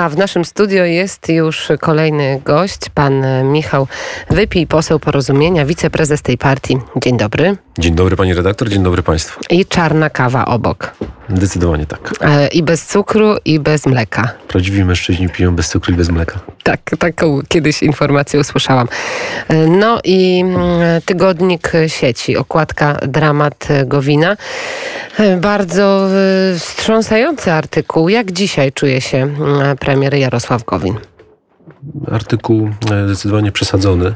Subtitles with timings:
[0.00, 3.86] A w naszym studio jest już kolejny gość, pan Michał
[4.30, 6.78] Wypij, poseł Porozumienia, wiceprezes tej partii.
[6.96, 7.56] Dzień dobry.
[7.78, 9.40] Dzień dobry pani redaktor, dzień dobry państwu.
[9.50, 10.92] I czarna kawa obok.
[11.28, 12.12] Zdecydowanie tak.
[12.20, 14.28] E, I bez cukru, i bez mleka.
[14.48, 16.38] Prawdziwi mężczyźni piją bez cukru i bez mleka.
[16.62, 18.88] Tak, taką kiedyś informację usłyszałam.
[19.48, 24.36] E, No i mm, tygodnik sieci, okładka Dramat Gowina.
[25.18, 26.08] E, Bardzo
[26.54, 28.08] e, wstrząsający artykuł.
[28.08, 31.09] Jak dzisiaj czuje się mm, premier Jarosław Gowin?
[32.12, 34.14] Artykuł e, zdecydowanie przesadzony,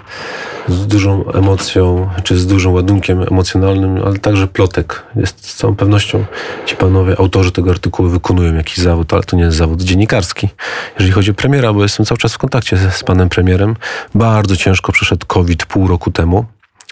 [0.69, 5.03] z dużą emocją, czy z dużym ładunkiem emocjonalnym, ale także plotek.
[5.17, 6.25] Jest z całą pewnością
[6.67, 10.49] ci panowie, autorzy tego artykułu wykonują jakiś zawód, ale to nie jest zawód dziennikarski.
[10.95, 13.77] Jeżeli chodzi o premiera, bo jestem cały czas w kontakcie z, z panem premierem,
[14.15, 16.45] bardzo ciężko przeszedł COVID pół roku temu,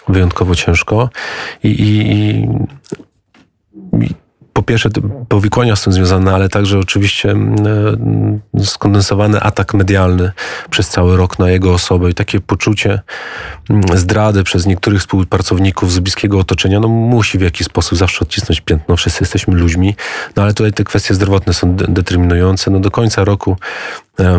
[0.07, 1.09] wyjątkowo ciężko
[1.63, 2.47] i, i, i
[4.01, 4.09] i
[4.63, 4.89] po pierwsze
[5.29, 10.31] powikłania z tym związane, ale także oczywiście mm, e, skondensowany atak medialny
[10.69, 12.99] przez cały rok na jego osobę i takie poczucie
[13.69, 18.61] mm, zdrady przez niektórych współpracowników z bliskiego otoczenia, no musi w jakiś sposób zawsze odcisnąć
[18.61, 18.95] piętno.
[18.95, 19.95] Wszyscy jesteśmy ludźmi,
[20.35, 22.71] no ale tutaj te kwestie zdrowotne są de- determinujące.
[22.71, 23.57] No do końca roku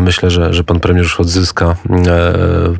[0.01, 2.33] myślę, że, że pan premier już odzyska e,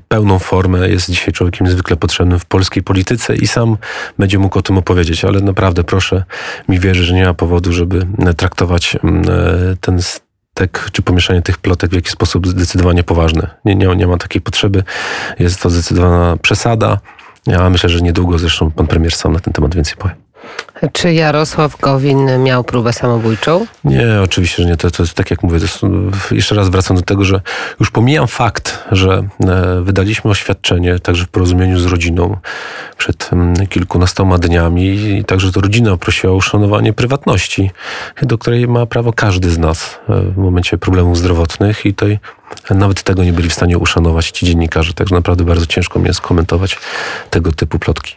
[0.08, 0.90] pełną formę.
[0.90, 3.78] Jest dzisiaj człowiekiem niezwykle potrzebnym w polskiej polityce i sam
[4.20, 6.24] będzie mógł o tym opowiedzieć, ale naprawdę proszę
[6.70, 9.00] mi wierzyć, że nie ma powodu, żeby e, traktować e,
[9.82, 13.48] ten stek czy pomieszanie tych plotek w jakiś sposób zdecydowanie poważny.
[13.66, 14.84] Nie, nie, nie ma takiej potrzeby.
[15.40, 17.00] Jest to zdecydowana przesada.
[17.48, 20.25] Ja myślę, że niedługo zresztą pan premier sam na ten temat więcej powie.
[20.94, 23.66] Czy Jarosław Gowin miał próbę samobójczą?
[23.84, 24.78] Nie, oczywiście, że nie.
[24.78, 25.82] To, to jest tak, jak mówię, jest,
[26.32, 27.42] jeszcze raz wracam do tego, że
[27.80, 32.38] już pomijam fakt, że e, wydaliśmy oświadczenie także w porozumieniu z rodziną
[32.98, 37.72] przed mm, kilkunastoma dniami i także to rodzina prosiła o uszanowanie prywatności,
[38.22, 42.20] do której ma prawo każdy z nas e, w momencie problemów zdrowotnych i tutaj
[42.70, 46.22] nawet tego nie byli w stanie uszanować ci dziennikarze, także naprawdę bardzo ciężko mi jest
[46.22, 46.78] komentować
[47.30, 48.16] tego typu plotki.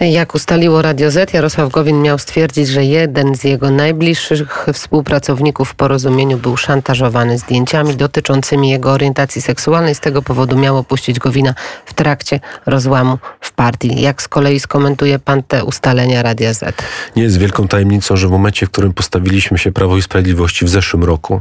[0.00, 5.74] Jak ustaliło Radio Z, Jarosław Gowin miał stwierdzić, że jeden z jego najbliższych współpracowników w
[5.74, 9.94] porozumieniu był szantażowany zdjęciami dotyczącymi jego orientacji seksualnej.
[9.94, 11.54] Z tego powodu miał opuścić Gowina
[11.86, 14.00] w trakcie rozłamu w partii.
[14.00, 16.82] Jak z kolei skomentuje pan te ustalenia Radia Z?
[17.16, 20.68] Nie jest wielką tajemnicą, że w momencie, w którym postawiliśmy się Prawo i Sprawiedliwości w
[20.68, 21.40] zeszłym roku,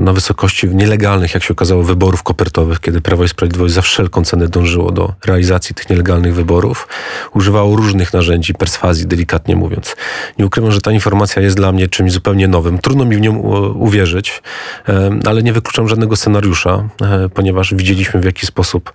[0.00, 4.48] na wysokości nielegalnych, jak się okazało, wyborów kopertowych, kiedy Prawo i Sprawiedliwość za wszelką cenę
[4.48, 6.88] dążyło do realizacji tych nielegalnych wyborów,
[7.34, 9.96] używało różnych narzędzi, perswazji, delikatnie mówiąc.
[10.38, 12.78] Nie ukrywam, że ta informacja jest dla mnie czymś zupełnie nowym.
[12.78, 14.42] Trudno mi w nią e, uwierzyć,
[14.88, 18.92] e, ale nie wykluczam żadnego scenariusza, e, ponieważ widzieliśmy w jaki sposób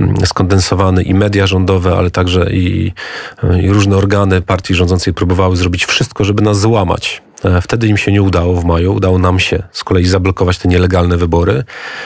[0.00, 2.92] mm, skondensowany i media rządowe, ale także i,
[3.62, 7.25] i różne organy partii rządzącej próbowały zrobić wszystko, żeby nas złamać.
[7.46, 8.94] E, Wtedy im się nie udało w maju.
[8.94, 11.64] Udało nam się z kolei zablokować te nielegalne wybory,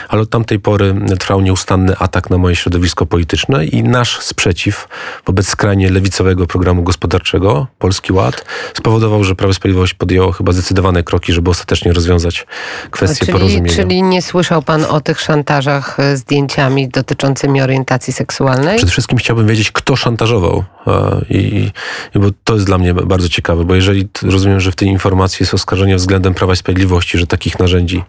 [0.08, 4.88] ale od tamtej pory trwał nieustanny atak na moje środowisko polityczne i nasz sprzeciw
[5.26, 11.02] wobec skrajnie lewicowego programu gospodarczego Polski Ład spowodował, że Prawo i Sprawiedliwość podjęło chyba zdecydowane
[11.02, 12.46] kroki, żeby ostatecznie rozwiązać
[12.90, 13.76] kwestię Czyli, porozumienia.
[13.76, 18.76] czyli nie słyszał pan o tych szantażach e, zdjęciami dotyczącymi orientacji seksualnej?
[18.76, 20.64] Przede wszystkim chciałbym wiedzieć, kto szantażował.
[20.86, 21.70] e, I,
[22.14, 25.29] i bo to jest dla mnie bardzo ciekawe, bo jeżeli rozumiem, że w tej informacji
[25.40, 28.02] jest oskarżenie względem Prawa i Sprawiedliwości, że takich narzędzi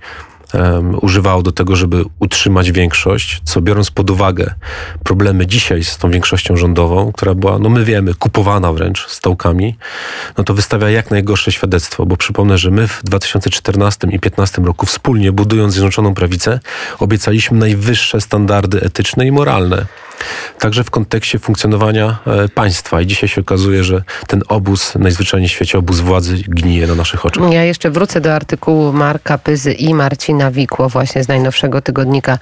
[0.53, 4.53] em, używało do tego, żeby utrzymać większość, co biorąc pod uwagę
[5.03, 9.77] problemy dzisiaj z tą większością rządową, która była, no my wiemy, kupowana wręcz stołkami,
[10.37, 14.85] no to wystawia jak najgorsze świadectwo, bo przypomnę, że my w 2014 i 2015 roku
[14.85, 16.59] wspólnie budując Zjednoczoną Prawicę
[16.99, 19.85] obiecaliśmy najwyższe standardy etyczne i moralne.
[20.59, 23.01] Także w kontekście funkcjonowania e, państwa.
[23.01, 27.25] I dzisiaj się okazuje, że ten obóz, najzwyczajniej w świecie obóz władzy, gnije na naszych
[27.25, 27.51] oczach.
[27.53, 32.37] Ja jeszcze wrócę do artykułu Marka Pyzy i Marcina Wikło właśnie z najnowszego tygodnika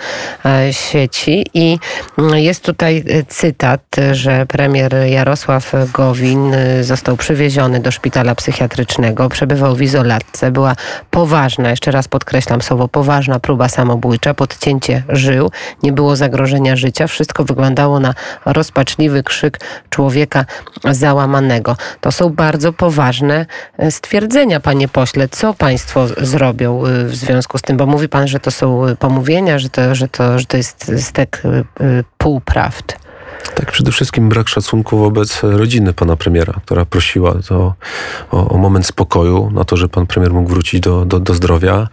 [0.45, 1.79] e, sieci i
[2.17, 9.29] mm, jest tutaj e, cytat, że premier Jarosław Gowin e, został przywieziony do szpitala psychiatrycznego,
[9.29, 10.75] przebywał w izolatce, była
[11.11, 15.51] poważna, jeszcze raz podkreślam słowo poważna próba samobójcza, podcięcie żył,
[15.83, 18.13] nie było zagrożenia życia, wszystko wyglądało na
[18.45, 19.59] rozpaczliwy krzyk
[19.89, 20.45] człowieka
[20.91, 21.77] załamanego.
[22.01, 23.45] To są bardzo poważne
[23.89, 25.27] stwierdzenia, panie pośle.
[25.27, 27.77] Co państwo zrobią w związku z tym?
[27.77, 31.41] Bo mówi pan, że to są pomówienia, że to, że to, że to jest stek
[31.45, 31.63] e, e,
[32.17, 33.08] półprawd.
[33.55, 37.73] Tak, przede wszystkim brak szacunku wobec rodziny pana premiera, która prosiła to,
[38.31, 41.87] o, o moment spokoju, na to, że pan premier mógł wrócić do, do, do zdrowia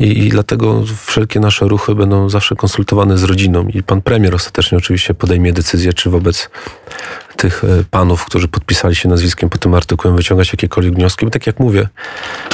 [0.00, 4.78] I, i dlatego wszelkie nasze ruchy będą zawsze konsultowane z rodziną i pan premier ostatecznie
[4.78, 6.50] oczywiście podejmie decyzję, czy wobec
[7.36, 11.24] tych e, panów, którzy podpisali się nazwiskiem pod tym artykułem, wyciągać jakiekolwiek wnioski.
[11.24, 11.88] Bo tak jak mówię,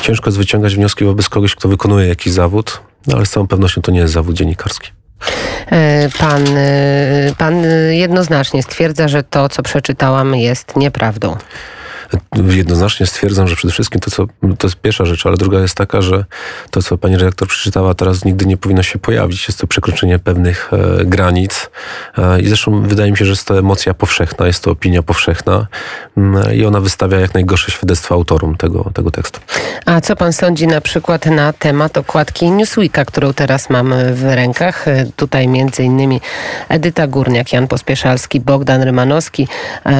[0.02, 3.82] ciężko jest wyciągać wnioski wobec kogoś, kto wykonuje jakiś zawód, no ale z całą pewnością
[3.82, 5.03] to nie jest zawód dziennikarski.
[5.72, 11.36] E, pan, e, pan jednoznacznie stwierdza, że to, co przeczytałam, jest nieprawdą
[12.50, 14.26] jednoznacznie stwierdzam, że przede wszystkim to, co,
[14.58, 16.24] to jest pierwsza rzecz, ale druga jest taka, że
[16.70, 19.48] to, co pani redaktor przeczytała teraz nigdy nie powinno się pojawić.
[19.48, 21.70] Jest to przekroczenie pewnych e, granic
[22.18, 25.66] e, i zresztą wydaje mi się, że jest to emocja powszechna, jest to opinia powszechna
[26.16, 29.40] mm, i ona wystawia jak najgorsze świadectwo autorom tego, tego tekstu.
[29.86, 34.88] A co pan sądzi na przykład na temat okładki Newsweeka, którą teraz mam w rękach?
[34.88, 36.20] E, tutaj między innymi
[36.68, 39.48] Edyta Górniak, Jan Pospieszalski, Bogdan Rymanowski,
[39.86, 39.92] e,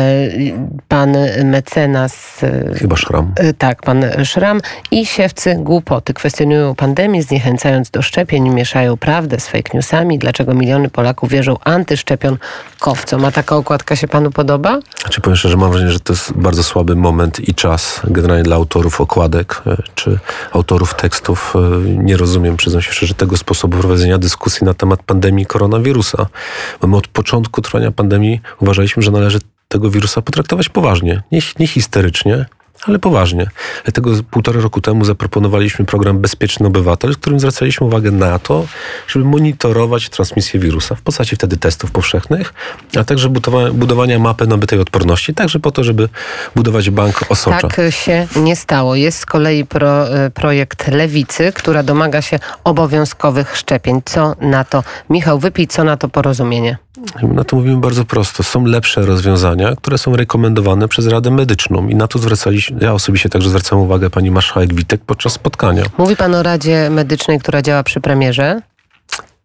[0.89, 2.43] pan mecena nas...
[2.43, 3.33] E, Chyba Szram.
[3.37, 4.61] E, tak, pan Szram
[4.91, 6.15] i siewcy głupoty.
[6.15, 10.19] Kwestionują pandemię, zniechęcając do szczepień, mieszają prawdę z fake newsami.
[10.19, 13.25] Dlaczego miliony Polaków wierzą antyszczepionkowcom?
[13.25, 14.79] A taka okładka się panu podoba?
[15.01, 18.57] Znaczy powiem szczerze, mam wrażenie, że to jest bardzo słaby moment i czas generalnie dla
[18.57, 20.19] autorów okładek e, czy
[20.53, 21.55] autorów tekstów.
[21.85, 26.27] Nie rozumiem, przyznam się szczerze, tego sposobu prowadzenia dyskusji na temat pandemii koronawirusa.
[26.81, 29.39] Bo my od początku trwania pandemii uważaliśmy, że należy
[29.69, 32.47] tego wirusa potraktować poważnie, nie, nie histerycznie,
[32.87, 33.47] ale poważnie.
[33.85, 38.67] Dlatego półtora roku temu zaproponowaliśmy program Bezpieczny Obywatel, w którym zwracaliśmy uwagę na to,
[39.09, 42.55] żeby monitorować transmisję wirusa w postaci wtedy testów powszechnych,
[42.97, 43.29] a także
[43.73, 46.09] budowania mapy nabytej odporności, także po to, żeby
[46.57, 47.69] budować bank osocza.
[47.69, 48.95] Tak się nie stało.
[48.95, 54.03] Jest z kolei pro, e, projekt Lewicy, która domaga się obowiązkowych szczepień.
[54.05, 56.84] Co na to, Michał Wypij, co na to porozumienie?
[57.23, 58.43] Na to mówimy bardzo prosto.
[58.43, 63.29] Są lepsze rozwiązania, które są rekomendowane przez Radę Medyczną i na to zwracaliśmy, ja osobiście
[63.29, 65.83] także zwracam uwagę pani marszałek Witek podczas spotkania.
[65.99, 68.61] Mówi pan o Radzie Medycznej, która działa przy premierze?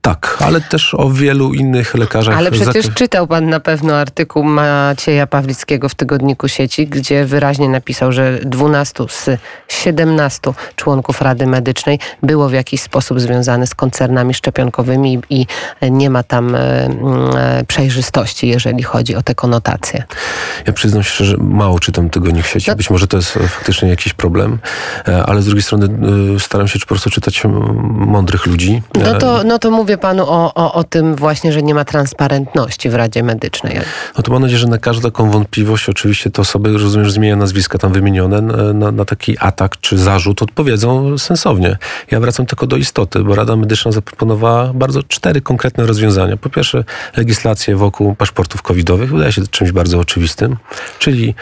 [0.10, 2.38] Tak, ale też o wielu innych lekarzach.
[2.38, 8.12] Ale przecież czytał pan na pewno artykuł Macieja Pawlickiego w Tygodniku Sieci, gdzie wyraźnie napisał,
[8.12, 9.30] że 12 z
[9.68, 15.46] 17 członków Rady Medycznej było w jakiś sposób związane z koncernami szczepionkowymi i
[15.82, 20.04] nie ma tam e, e, przejrzystości, jeżeli chodzi o te konotacje.
[20.68, 22.70] Ja przyznam się, że mało czytam Tygodnik Sieci.
[22.70, 22.76] No.
[22.76, 24.60] Być może to jest faktycznie jakiś problem,
[25.08, 25.88] e, ale z drugiej strony
[26.40, 27.44] staram się po prostu czytać
[27.90, 28.82] mądrych ludzi.
[29.04, 32.90] No to, no to mówię panu o, o, o tym właśnie, że nie ma transparentności
[32.90, 33.80] w Radzie Medycznej.
[34.18, 37.36] No to mam nadzieję, że na każdą taką wątpliwość oczywiście te osoby, rozumiem, że zmienia
[37.36, 38.42] nazwiska tam wymienione,
[38.74, 41.78] na, na taki atak czy zarzut odpowiedzą sensownie.
[42.12, 46.38] Ja wracam tylko do istoty, bo Rada Medyczna zaproponowała bardzo cztery konkretne rozwiązania.
[46.38, 46.84] Po pierwsze,
[47.18, 50.58] legislację wokół paszportów covidowych, wydaje się czymś bardzo oczywistym,
[51.00, 51.36] czyli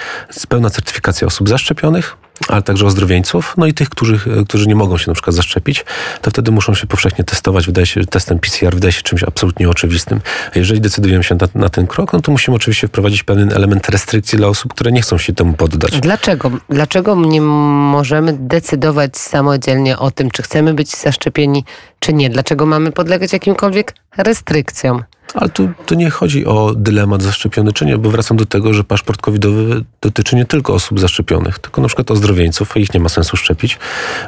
[0.49, 2.17] pełna certyfikacja osób zaszczepionych,
[2.47, 5.85] ale także ozdrowieńców, no i tych, którzy, którzy nie mogą się na przykład zaszczepić,
[6.21, 7.65] to wtedy muszą się powszechnie testować.
[7.65, 10.19] Wydaje się, testem PCR wydaje się czymś absolutnie oczywistym.
[10.55, 13.89] A jeżeli decydujemy się na, na, ten krok, no to musimy oczywiście wprowadzić pewien element
[13.89, 15.99] restrykcji dla osób, które nie chcą się temu poddać.
[15.99, 16.51] Dlaczego?
[16.69, 21.65] Dlaczego nie możemy decydować samodzielnie o tym, czy chcemy być zaszczepieni,
[21.99, 22.29] czy nie?
[22.29, 25.03] Dlaczego mamy podlegać jakimkolwiek restrykcjom?
[25.33, 28.83] Ale tu, tu nie chodzi o dylemat zaszczepiony czy nie, bo wracam do tego, że
[28.83, 33.37] paszport covidowy dotyczy nie tylko osób zaszczepionych, tylko na przykład ozdrowieńców, ich nie ma sensu
[33.37, 33.79] szczepić,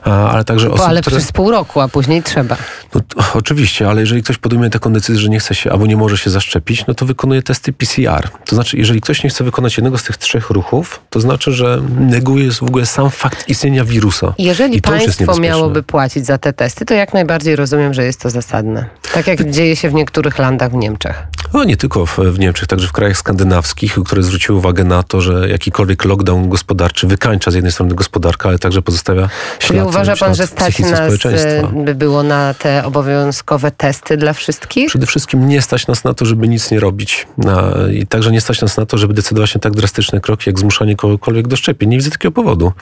[0.03, 1.17] ale także osób, Ale które...
[1.17, 2.57] przez pół roku, a później trzeba.
[2.95, 5.97] No, to, oczywiście, ale jeżeli ktoś podejmuje taką decyzję, że nie chce się albo nie
[5.97, 8.29] może się zaszczepić, no to wykonuje testy PCR.
[8.45, 11.81] To znaczy, jeżeli ktoś nie chce wykonać jednego z tych trzech ruchów, to znaczy, że
[11.99, 14.33] neguje w ogóle sam fakt istnienia wirusa.
[14.37, 18.29] Jeżeli I państwo miałoby płacić za te testy, to jak najbardziej rozumiem, że jest to
[18.29, 18.85] zasadne.
[19.13, 20.88] Tak jak dzieje się w niektórych landach w Niemczech.
[20.89, 21.27] Niemczech?
[21.53, 25.21] No nie tylko w, w, Niemczech, także w krajach skandynawskich, które zwróciły uwagę na to,
[25.21, 29.29] że jakikolwiek lockdown gospodarczy wykańcza z jednej strony gospodarkę, ale także pozostawia
[29.59, 34.33] ślad Czyli uważa pan, że stać nas e, by było na te obowiązkowe testy dla
[34.33, 34.87] wszystkich?
[34.89, 37.27] Przede wszystkim nie stać nas na to, żeby nic nie robić.
[37.37, 40.59] Na, I także nie stać nas na to, żeby decydować na tak drastyczne kroki, jak
[40.59, 41.89] zmuszanie kogokolwiek do szczepień.
[41.89, 42.73] Nie widzę takiego powodu.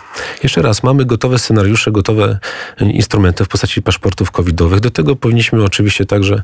[0.44, 2.40] Jeszcze raz, mamy gotowe scenariusze, gotowe
[2.80, 4.80] instrumenty w postaci paszportów covidowych.
[4.80, 6.42] Do tego powinniśmy oczywiście także,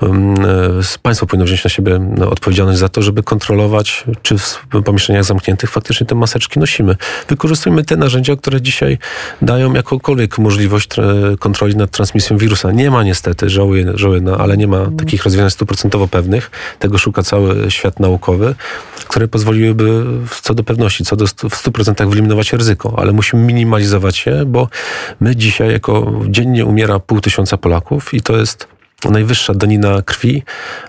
[0.00, 0.34] um,
[1.02, 5.70] państwo powinno wziąć na siebie no, odpowiedzialność za to, żeby kontrolować, czy w pomieszczeniach zamkniętych
[5.70, 6.96] faktycznie te maseczki nosimy.
[7.28, 8.98] Wykorzystujmy te narzędzia, które dzisiaj
[9.42, 10.88] dają jakąkolwiek możliwość
[11.38, 12.72] kontroli nad transmisją wirusa.
[12.72, 14.96] Nie ma niestety, żałuję, żałuję no, ale nie ma mm.
[14.96, 16.50] takich rozwiązań stuprocentowo pewnych.
[16.78, 18.54] Tego szuka cały świat naukowy,
[19.08, 20.04] które pozwoliłyby
[20.42, 24.68] co do pewności, co do w 100% wyeliminować ryzyko, ale musimy minimalizować je, bo
[25.20, 30.42] my dzisiaj jako dziennie umiera pół tysiąca Polaków i to jest najwyższa danina krwi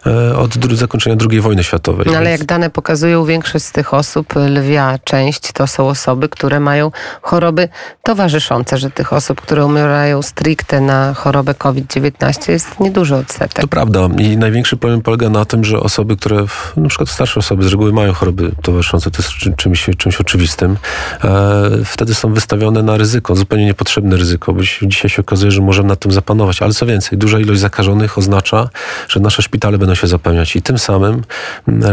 [0.06, 2.06] e, od zakończenia II wojny światowej.
[2.12, 6.60] No, ale jak dane pokazują, większość z tych osób, lwia część, to są osoby, które
[6.60, 7.70] mają choroby
[8.04, 13.62] towarzyszące, że tych osób, które umierają stricte na chorobę COVID-19 jest nieduży odsetek.
[13.62, 16.46] To prawda i największy problem polega na tym, że osoby, które,
[16.78, 20.78] na przykład starsze osoby z reguły mają choroby towarzyszące, to jest czymś, czymś oczywistym,
[21.24, 25.90] e, wtedy są wystawione na ryzyko, zupełnie niepotrzebne ryzyko, bo dzisiaj się okazuje, że możemy
[25.90, 28.70] nad tym zapanować, ale co więcej, duża ilość zakażonych oznacza,
[29.08, 31.24] że nasze szpitale będą się zapełniać i tym samym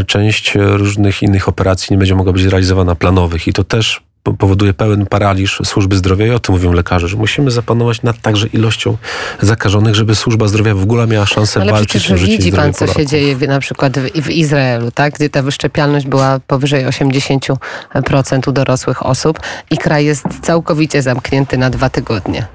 [0.07, 5.07] część różnych innych operacji nie będzie mogła być realizowana planowych i to też powoduje pełen
[5.07, 8.97] paraliż służby zdrowia i o tym mówią lekarze, że musimy zapanować nad także ilością
[9.41, 12.79] zakażonych, żeby służba zdrowia w ogóle miała szansę Ale walczyć o życie widzi pan, co
[12.79, 13.03] Polaków.
[13.03, 15.15] się dzieje na przykład w, w, Izraelu, tak?
[15.15, 21.71] gdzie ta wyszczepialność była powyżej 80% u dorosłych osób i kraj jest całkowicie zamknięty na
[21.71, 22.47] dwa tygodnie.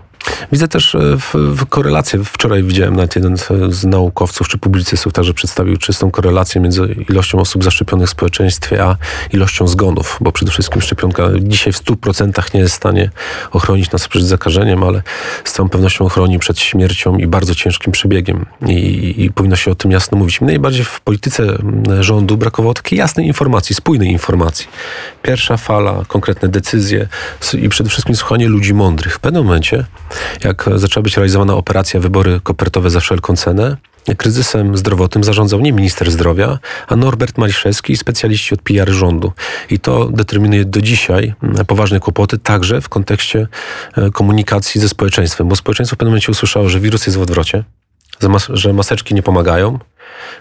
[0.51, 2.23] Widzę też e, w, w korelację.
[2.23, 3.37] Wczoraj widziałem nawet jeden
[3.69, 8.95] z naukowców czy publicystów także przedstawił czystą korelację między ilością osób zaszczepionych w społeczeństwie, a
[9.33, 13.09] ilością zgonów, bo przede wszystkim szczepionka dzisiaj w 100% nie jest w stanie
[13.51, 15.01] ochronić nas przed zakażeniem, ale
[15.43, 18.45] z całą pewnością ochroni przed śmiercią i bardzo ciężkim przebiegiem.
[18.67, 20.41] I, i powinno się o tym jasno mówić.
[20.41, 21.43] Najbardziej w polityce
[21.99, 24.67] rządu brakowało takiej jasnej informacji, spójnej informacji.
[25.21, 27.07] Pierwsza fala, konkretne decyzje
[27.53, 29.15] i przede wszystkim słuchanie ludzi mądrych.
[29.15, 29.85] W pewnym momencie
[30.43, 33.77] jak zaczęła być realizowana operacja wybory kopertowe za wszelką cenę,
[34.17, 39.31] kryzysem zdrowotnym zarządzał nie minister zdrowia, a Norbert Maliszewski, specjaliści od PR rządu.
[39.69, 41.33] I to determinuje do dzisiaj
[41.67, 43.47] poważne kłopoty, także w kontekście
[43.97, 47.63] e, komunikacji ze społeczeństwem, bo społeczeństwo w pewnym momencie usłyszało, że wirus jest w odwrocie,
[48.49, 49.79] że maseczki nie pomagają.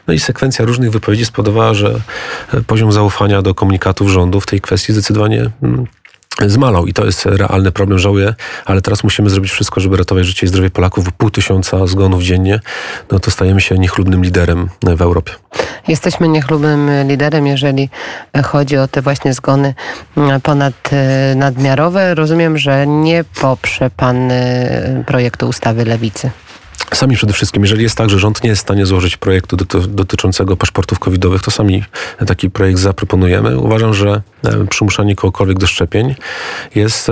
[0.06, 2.00] No i sekwencja różnych wypowiedzi spowodowała, że
[2.54, 5.50] e, poziom zaufania do komunikatów rządu w tej kwestii zdecydowanie
[6.46, 10.46] zmalał i to jest realny problem, żałuję, ale teraz musimy zrobić wszystko, żeby ratować życie
[10.46, 11.12] i zdrowie Polaków.
[11.12, 12.60] Pół tysiąca zgonów dziennie,
[13.10, 15.32] no to stajemy się niechlubnym liderem w Europie.
[15.88, 17.88] Jesteśmy niechlubnym liderem, jeżeli
[18.44, 19.74] chodzi o te właśnie zgony
[20.42, 20.90] ponad
[21.36, 22.14] nadmiarowe.
[22.14, 24.30] Rozumiem, że nie poprze pan
[25.06, 26.30] projektu ustawy Lewicy.
[26.94, 29.56] Sami przede wszystkim, jeżeli jest tak, że rząd nie jest w stanie złożyć projektu
[29.88, 31.84] dotyczącego paszportów covidowych, to sami
[32.26, 33.58] taki projekt zaproponujemy.
[33.58, 36.14] Uważam, że e, przymuszanie kogokolwiek do szczepień
[36.74, 37.08] jest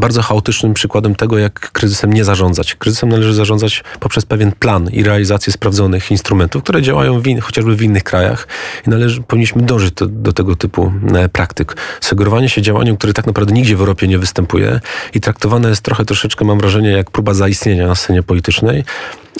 [0.00, 2.74] bardzo chaotycznym przykładem tego, jak kryzysem nie zarządzać.
[2.74, 7.76] Kryzysem należy zarządzać poprzez pewien plan i realizację sprawdzonych instrumentów, które działają w in, chociażby
[7.76, 8.48] w innych krajach
[8.86, 11.76] i należy, powinniśmy dążyć do, do tego typu e, praktyk.
[12.00, 14.80] Sugerowanie się działaniem, które tak naprawdę nigdzie w Europie nie występuje
[15.14, 18.84] i traktowane jest trochę troszeczkę, mam wrażenie, jak próba zaistnienia na scenie politycznej,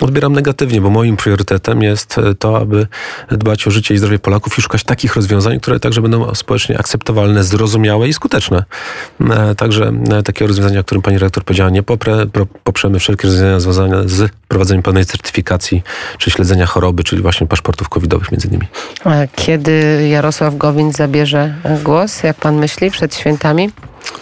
[0.01, 2.87] odbieram negatywnie, bo moim priorytetem jest e, to, aby
[3.31, 7.45] dbać o życie i zdrowie Polaków i szukać takich rozwiązań, które także będą społecznie akceptowalne,
[7.45, 8.65] zrozumiałe i skuteczne.
[9.31, 12.27] E, także e, takie rozwiązania, o którym pani rektor powiedziała, nie poprę,
[12.65, 15.83] poprzemy wszelkie rozwiązania związane z prowadzeniem pełnej certyfikacji
[16.19, 18.67] czy śledzenia choroby, czyli właśnie paszportów covidowych między innymi.
[19.37, 21.55] Kiedy Jarosław Gowin zabierze
[21.85, 23.71] głos, jak pan myśli, przed świętami?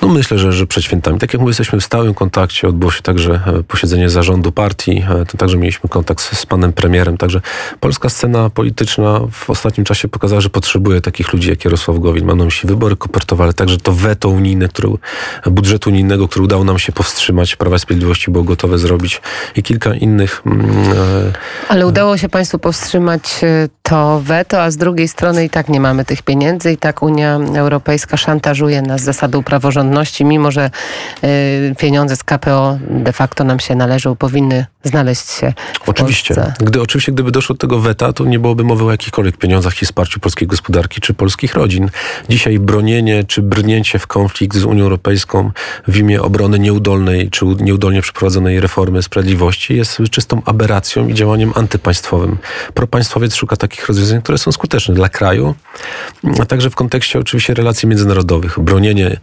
[0.03, 1.19] No myślę, że, że przed świętami.
[1.19, 2.69] Tak jak mówię, jesteśmy w stałym kontakcie.
[2.69, 5.05] Odbyło się także e, posiedzenie zarządu partii.
[5.11, 7.17] E, to także mieliśmy kontakt z panem premierem.
[7.17, 7.41] Także
[7.81, 12.25] polska scena polityczna w ostatnim czasie pokazała, że potrzebuje takich ludzi jak Jarosław Gowin.
[12.25, 14.89] Mam na myśli wybory kopertowe, ale także to weto unijne, które,
[15.47, 17.57] budżetu unijnego, który udało nam się powstrzymać.
[17.57, 19.21] Prawa i Sprawiedliwości było gotowe zrobić
[19.57, 20.43] i kilka innych.
[20.47, 21.33] Mm, e,
[21.69, 23.41] ale udało się państwu powstrzymać
[23.83, 27.41] to weto, a z drugiej strony i tak nie mamy tych pieniędzy i tak Unia
[27.57, 30.71] Europejska szantażuje nas zasadą praworządności praworządności, mimo że
[31.25, 35.52] y, pieniądze z KPO de facto nam się należą, powinny znaleźć się
[35.85, 36.35] w Oczywiście.
[36.35, 36.55] Polsce.
[36.64, 39.87] Gdy, oczywiście, gdyby doszło do tego weta, to nie byłoby mowy o jakichkolwiek pieniądzach i
[39.87, 41.91] wsparciu polskiej gospodarki czy polskich rodzin.
[42.29, 45.50] Dzisiaj bronienie czy brnięcie w konflikt z Unią Europejską
[45.88, 52.38] w imię obrony nieudolnej czy nieudolnie przeprowadzonej reformy sprawiedliwości jest czystą aberracją i działaniem antypaństwowym.
[52.75, 55.55] Propaństwowiec szuka takich rozwiązań, które są skuteczne dla kraju,
[56.41, 58.61] a także w kontekście oczywiście relacji międzynarodowych.
[58.61, 59.17] Bronienie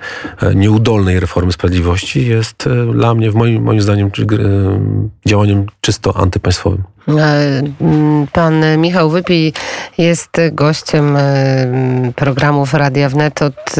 [0.55, 4.11] nieudolnej reformy sprawiedliwości jest e, dla mnie, w moim, moim zdaniem, e,
[5.25, 6.83] działaniem czysto antypaństwowym.
[7.07, 7.61] E,
[8.33, 9.53] pan Michał Wypij
[9.97, 11.17] jest gościem
[12.15, 13.75] programów Radia Wnet od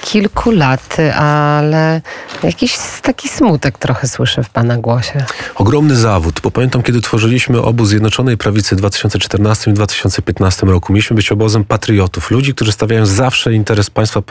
[0.00, 2.00] kilku lat, ale
[2.42, 5.24] jakiś taki smutek trochę słyszę w pana głosie.
[5.54, 10.92] Ogromny zawód, bo pamiętam, kiedy tworzyliśmy obóz Zjednoczonej Prawicy w 2014 i 2015 roku.
[10.92, 14.22] Mieliśmy być obozem patriotów, ludzi, którzy stawiają zawsze interes państwa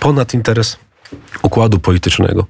[0.00, 0.78] ponad interes
[1.42, 2.46] układu politycznego.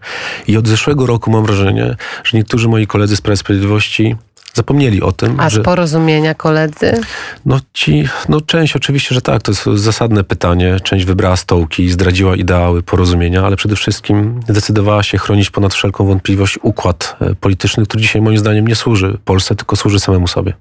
[0.46, 4.16] I od zeszłego roku mam wrażenie, że niektórzy moi koledzy z Prawa Sprawiedliwości
[4.54, 5.40] zapomnieli o tym.
[5.40, 7.00] A z porozumienia koledzy?
[7.46, 10.76] No ci, no część oczywiście, że tak, to jest zasadne pytanie.
[10.82, 16.58] Część wybrała stołki, zdradziła ideały porozumienia, ale przede wszystkim zdecydowała się chronić ponad wszelką wątpliwość
[16.62, 20.54] układ e, polityczny, który dzisiaj moim zdaniem nie służy Polsce, tylko służy samemu sobie.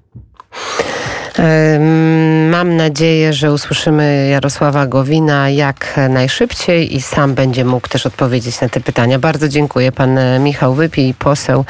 [2.50, 8.68] Mam nadzieję, że usłyszymy Jarosława Gowina jak najszybciej i sam będzie mógł też odpowiedzieć na
[8.68, 9.18] te pytania.
[9.18, 9.92] Bardzo dziękuję.
[9.92, 11.64] Pan Michał Wypij, poseł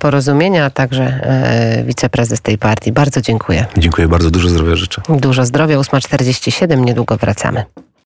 [0.00, 2.92] Porozumienia, a także e, wiceprezes tej partii.
[2.92, 3.66] Bardzo dziękuję.
[3.76, 4.30] Dziękuję bardzo.
[4.30, 5.02] Dużo zdrowia życzę.
[5.08, 5.76] Dużo zdrowia.
[5.76, 6.80] 8.47.
[6.80, 7.64] Niedługo wracamy.